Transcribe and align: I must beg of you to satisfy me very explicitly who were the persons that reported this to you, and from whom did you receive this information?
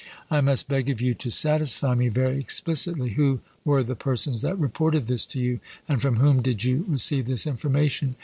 I 0.31 0.41
must 0.41 0.67
beg 0.67 0.89
of 0.89 0.99
you 0.99 1.13
to 1.13 1.29
satisfy 1.29 1.93
me 1.93 2.07
very 2.09 2.39
explicitly 2.39 3.11
who 3.11 3.39
were 3.63 3.83
the 3.83 3.95
persons 3.95 4.41
that 4.41 4.57
reported 4.57 5.03
this 5.05 5.27
to 5.27 5.39
you, 5.39 5.59
and 5.87 6.01
from 6.01 6.15
whom 6.15 6.41
did 6.41 6.63
you 6.63 6.85
receive 6.87 7.27
this 7.27 7.45
information? 7.45 8.15